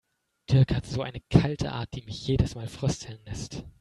Dirk 0.49 0.73
hat 0.73 0.87
so 0.87 1.03
eine 1.03 1.21
kalte 1.29 1.71
Art, 1.73 1.93
die 1.93 2.01
mich 2.01 2.25
jedes 2.25 2.55
Mal 2.55 2.67
frösteln 2.67 3.19
lässt. 3.25 3.65